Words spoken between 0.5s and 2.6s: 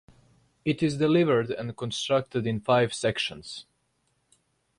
It is delivered and constructed in